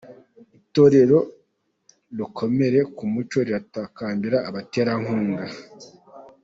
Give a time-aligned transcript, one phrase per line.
[0.57, 1.17] Itorero
[2.17, 5.45] Dukomere ku muco riratakambira abaterankunga